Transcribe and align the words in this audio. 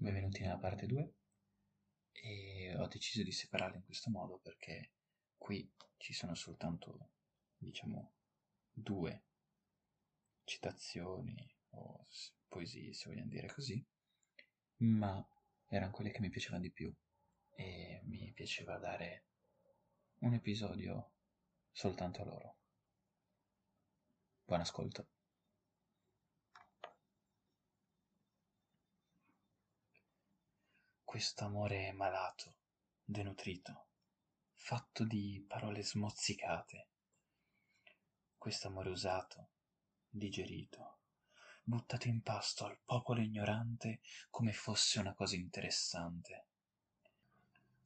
benvenuti 0.00 0.40
nella 0.40 0.56
parte 0.56 0.86
2 0.86 1.14
e 2.10 2.74
ho 2.74 2.86
deciso 2.86 3.22
di 3.22 3.32
separarle 3.32 3.76
in 3.76 3.84
questo 3.84 4.08
modo 4.08 4.38
perché 4.38 4.92
qui 5.36 5.70
ci 5.98 6.14
sono 6.14 6.34
soltanto, 6.34 7.10
diciamo, 7.58 8.14
due 8.72 9.24
citazioni 10.44 11.54
o 11.72 12.06
poesie, 12.48 12.94
se 12.94 13.10
vogliamo 13.10 13.28
dire 13.28 13.52
così, 13.52 13.86
ma 14.78 15.22
erano 15.68 15.92
quelle 15.92 16.12
che 16.12 16.20
mi 16.20 16.30
piacevano 16.30 16.62
di 16.62 16.70
più 16.70 16.90
e 17.50 18.00
mi 18.04 18.32
piaceva 18.32 18.78
dare 18.78 19.26
un 20.20 20.32
episodio 20.32 21.12
soltanto 21.70 22.22
a 22.22 22.24
loro. 22.24 22.56
Buon 24.44 24.60
ascolto. 24.60 25.19
Questo 31.10 31.44
amore 31.44 31.90
malato, 31.90 32.54
denutrito, 33.02 33.86
fatto 34.52 35.04
di 35.04 35.44
parole 35.44 35.82
smozzicate. 35.82 36.86
Questo 38.38 38.68
amore 38.68 38.90
usato, 38.90 39.48
digerito, 40.08 40.98
buttato 41.64 42.06
in 42.06 42.22
pasto 42.22 42.64
al 42.64 42.78
popolo 42.84 43.20
ignorante 43.20 44.02
come 44.30 44.52
fosse 44.52 45.00
una 45.00 45.12
cosa 45.12 45.34
interessante. 45.34 46.46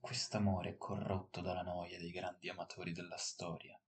Quest'amore 0.00 0.76
corrotto 0.76 1.40
dalla 1.40 1.62
noia 1.62 1.98
dei 1.98 2.10
grandi 2.10 2.48
amatori 2.48 2.90
della 2.90 3.18
storia, 3.18 3.80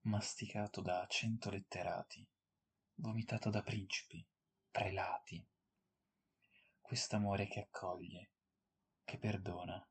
masticato 0.00 0.80
da 0.80 1.06
cento 1.08 1.48
letterati, 1.48 2.26
vomitato 2.96 3.50
da 3.50 3.62
principi, 3.62 4.26
prelati. 4.68 5.46
Quest'amore 6.80 7.46
che 7.46 7.60
accoglie, 7.60 8.30
che 9.08 9.16
perdona, 9.16 9.82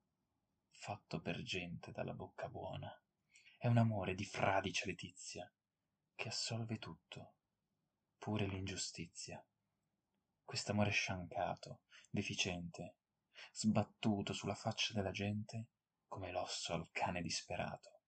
fatto 0.69 1.19
per 1.21 1.41
gente 1.41 1.91
dalla 1.91 2.13
bocca 2.13 2.47
buona. 2.49 2.87
È 3.57 3.65
un 3.65 3.77
amore 3.77 4.13
di 4.13 4.23
fradicia 4.23 4.85
letizia, 4.85 5.51
che 6.13 6.27
assolve 6.27 6.77
tutto, 6.77 7.37
pure 8.19 8.45
l'ingiustizia. 8.45 9.43
Quest'amore 10.43 10.91
sciancato, 10.91 11.81
deficiente, 12.11 12.97
sbattuto 13.53 14.33
sulla 14.33 14.53
faccia 14.53 14.93
della 14.93 15.09
gente 15.09 15.69
come 16.05 16.31
l'osso 16.31 16.73
al 16.73 16.87
cane 16.91 17.23
disperato. 17.23 18.01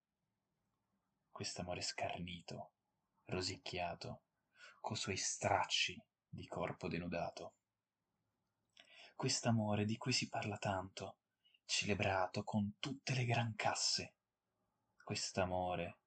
Quest'amore 1.31 1.81
scarnito, 1.81 2.73
rosicchiato, 3.25 4.25
co 4.79 4.93
suoi 4.93 5.17
stracci 5.17 5.99
di 6.27 6.45
corpo 6.45 6.87
denudato 6.87 7.55
quest'amore 9.19 9.83
di 9.83 9.97
cui 9.97 10.13
si 10.13 10.29
parla 10.29 10.57
tanto, 10.57 11.17
celebrato 11.65 12.45
con 12.45 12.75
tutte 12.79 13.13
le 13.13 13.25
gran 13.25 13.53
casse. 13.53 14.13
Quest'amore 15.03 15.97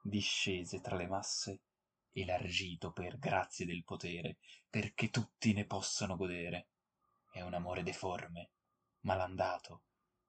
discese 0.00 0.80
tra 0.80 0.96
le 0.96 1.06
masse, 1.06 1.64
elargito 2.12 2.90
per 2.90 3.18
grazie 3.18 3.66
del 3.66 3.84
potere, 3.84 4.38
perché 4.70 5.10
tutti 5.10 5.52
ne 5.52 5.66
possano 5.66 6.16
godere. 6.16 6.70
È 7.30 7.42
un 7.42 7.52
amore 7.52 7.82
deforme, 7.82 8.52
malandato, 9.00 9.82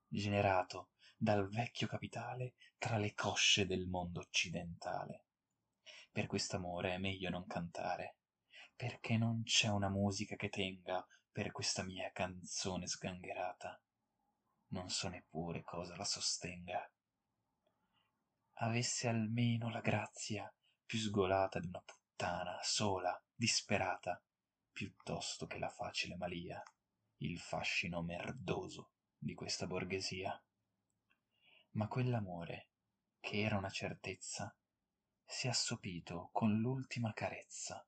generato 0.06 0.90
dal 1.16 1.48
vecchio 1.48 1.88
capitale 1.88 2.56
tra 2.78 2.98
le 2.98 3.14
cosce 3.14 3.66
del 3.66 3.88
mondo 3.88 4.20
occidentale. 4.20 5.28
Per 6.12 6.28
quest'amore 6.28 6.96
è 6.96 6.98
meglio 6.98 7.30
non 7.30 7.48
cantare, 7.48 8.18
perché 8.76 9.16
non 9.16 9.44
c'è 9.44 9.70
una 9.70 9.88
musica 9.88 10.36
che 10.36 10.50
tenga 10.50 11.08
per 11.34 11.52
questa 11.52 11.82
mia 11.82 12.12
canzone 12.12 12.86
sgangherata. 12.86 13.82
Non 14.68 14.90
so 14.90 15.08
neppure 15.10 15.64
cosa 15.64 15.96
la 15.96 16.06
sostenga. 16.06 16.88
Avesse 18.58 19.08
almeno 19.08 19.72
la 19.72 19.82
grazia 19.82 20.54
più 20.86 21.00
sgolata 21.00 21.60
di 21.60 21.66
una 21.66 21.82
puttana 21.82 22.60
sola, 22.62 23.20
disperata, 23.34 24.24
piuttosto 24.72 25.48
che 25.48 25.58
la 25.58 25.70
facile 25.70 26.16
malia, 26.18 26.62
il 27.18 27.40
fascino 27.40 28.04
merdoso 28.04 28.92
di 29.18 29.34
questa 29.34 29.66
borghesia. 29.66 30.40
Ma 31.72 31.88
quell'amore, 31.88 32.70
che 33.20 33.42
era 33.42 33.58
una 33.58 33.72
certezza, 33.72 34.56
si 35.26 35.48
è 35.48 35.50
assopito 35.50 36.30
con 36.32 36.60
l'ultima 36.60 37.12
carezza 37.12 37.84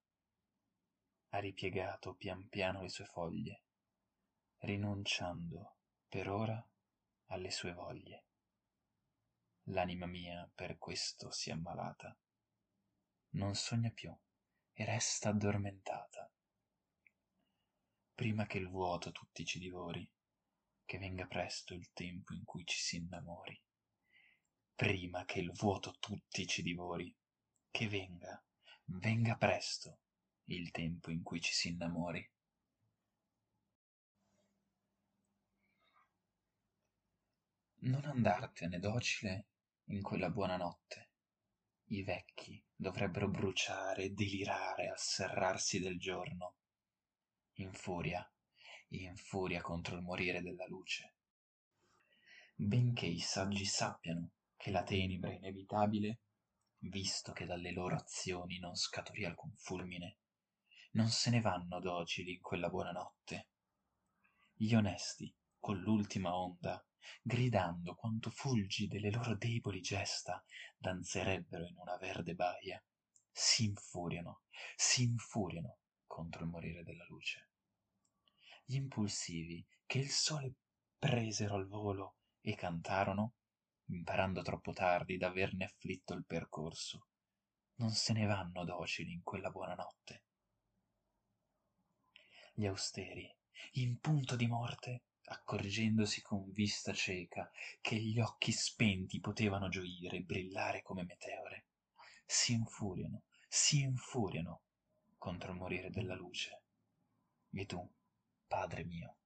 ha 1.35 1.39
ripiegato 1.39 2.13
pian 2.13 2.47
piano 2.47 2.81
le 2.81 2.87
sue 2.87 3.03
foglie, 3.03 3.63
rinunciando 4.59 5.75
per 6.07 6.29
ora 6.29 6.65
alle 7.25 7.51
sue 7.51 7.73
voglie. 7.73 8.27
L'anima 9.69 10.05
mia 10.05 10.49
per 10.55 10.77
questo 10.77 11.31
si 11.31 11.49
è 11.49 11.53
ammalata, 11.53 12.17
non 13.31 13.53
sogna 13.53 13.89
più 13.89 14.17
e 14.71 14.85
resta 14.85 15.29
addormentata. 15.29 16.31
Prima 18.13 18.45
che 18.45 18.57
il 18.57 18.69
vuoto 18.69 19.11
tutti 19.11 19.43
ci 19.43 19.59
divori, 19.59 20.09
che 20.85 20.97
venga 20.97 21.27
presto 21.27 21.73
il 21.73 21.91
tempo 21.91 22.33
in 22.33 22.45
cui 22.45 22.65
ci 22.65 22.77
si 22.77 22.95
innamori. 22.95 23.61
Prima 24.73 25.25
che 25.25 25.39
il 25.39 25.51
vuoto 25.51 25.97
tutti 25.99 26.47
ci 26.47 26.61
divori, 26.61 27.13
che 27.69 27.89
venga, 27.89 28.41
venga 28.85 29.35
presto 29.35 29.99
il 30.47 30.71
tempo 30.71 31.09
in 31.11 31.23
cui 31.23 31.41
ci 31.41 31.53
si 31.53 31.69
innamori. 31.69 32.29
Non 37.85 38.05
andartene 38.05 38.79
docile 38.79 39.47
in 39.85 40.01
quella 40.01 40.29
buona 40.29 40.57
notte. 40.57 41.09
I 41.89 42.03
vecchi 42.03 42.63
dovrebbero 42.75 43.29
bruciare 43.29 44.03
e 44.03 44.09
delirare 44.09 44.89
al 44.89 44.99
serrarsi 44.99 45.79
del 45.79 45.99
giorno. 45.99 46.55
In 47.57 47.71
furia, 47.73 48.27
in 48.89 49.15
furia 49.15 49.61
contro 49.61 49.95
il 49.95 50.01
morire 50.01 50.41
della 50.41 50.65
luce. 50.67 51.13
Benché 52.55 53.05
i 53.05 53.19
saggi 53.19 53.65
sappiano 53.65 54.31
che 54.55 54.71
la 54.71 54.83
tenebra 54.83 55.29
è 55.29 55.35
inevitabile, 55.35 56.21
visto 56.79 57.33
che 57.33 57.45
dalle 57.45 57.71
loro 57.71 57.95
azioni 57.95 58.57
non 58.59 58.75
scaturì 58.75 59.25
alcun 59.25 59.53
fulmine, 59.57 60.17
non 60.95 61.09
se 61.09 61.29
ne 61.29 61.41
vanno 61.41 61.81
docili 61.81 62.35
in 62.35 62.41
quella 62.41 62.69
buona 62.69 62.91
notte. 62.91 63.49
Gli 64.53 64.73
onesti, 64.73 65.33
con 65.59 65.77
l'ultima 65.79 66.37
onda, 66.37 66.83
gridando 67.21 67.95
quanto 67.95 68.29
fulgi 68.29 68.87
delle 68.87 69.11
loro 69.11 69.35
deboli 69.35 69.81
gesta 69.81 70.41
danzerebbero 70.77 71.67
in 71.67 71.75
una 71.77 71.97
verde 71.97 72.33
baia, 72.33 72.81
si 73.29 73.65
infuriano, 73.65 74.43
si 74.75 75.03
infuriano 75.03 75.79
contro 76.07 76.43
il 76.43 76.49
morire 76.49 76.83
della 76.83 77.05
luce. 77.09 77.49
Gli 78.63 78.75
impulsivi 78.75 79.65
che 79.85 79.99
il 79.99 80.09
sole 80.09 80.53
presero 80.97 81.55
al 81.55 81.67
volo 81.67 82.15
e 82.39 82.55
cantarono, 82.55 83.33
imparando 83.87 84.41
troppo 84.41 84.71
tardi 84.71 85.17
d'averne 85.17 85.65
afflitto 85.65 86.13
il 86.13 86.25
percorso, 86.25 87.07
non 87.79 87.91
se 87.91 88.13
ne 88.13 88.25
vanno 88.25 88.63
docili 88.63 89.11
in 89.11 89.23
quella 89.23 89.49
buona 89.49 89.75
notte 89.75 90.24
gli 92.57 92.67
austeri, 92.67 93.29
in 93.73 93.99
punto 93.99 94.37
di 94.37 94.47
morte, 94.47 95.03
accorgendosi 95.25 96.21
con 96.21 96.49
vista 96.51 96.93
cieca 96.93 97.51
che 97.81 97.97
gli 97.97 98.17
occhi 98.21 98.53
spenti 98.53 99.19
potevano 99.19 99.67
gioire 99.67 100.17
e 100.17 100.21
brillare 100.21 100.81
come 100.81 101.03
meteore, 101.03 101.65
si 102.25 102.53
infuriano, 102.53 103.23
si 103.49 103.81
infuriano 103.81 104.61
contro 105.17 105.51
il 105.51 105.57
morire 105.57 105.89
della 105.89 106.15
luce. 106.15 106.61
E 107.51 107.65
tu, 107.65 107.93
Padre 108.47 108.85
mio, 108.85 109.17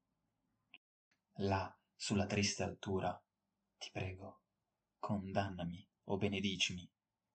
là 1.33 1.71
sulla 1.95 2.25
triste 2.25 2.63
altura, 2.63 3.21
ti 3.77 3.91
prego, 3.91 4.41
condannami 4.97 5.87
o 6.05 6.17
benedicimi, 6.17 6.89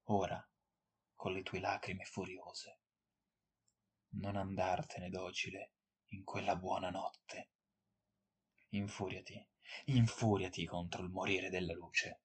ora, 0.05 0.45
con 1.15 1.33
le 1.33 1.43
tue 1.43 1.61
lacrime 1.61 2.05
furiose. 2.05 2.79
Non 4.15 4.35
andartene 4.35 5.09
docile 5.09 5.75
in 6.09 6.25
quella 6.25 6.57
buona 6.57 6.91
notte. 6.91 7.51
Infuriati, 8.71 9.47
infuriati 9.87 10.67
contro 10.67 11.03
il 11.03 11.11
morire 11.11 11.51
della 11.51 11.73
luce. 11.73 12.21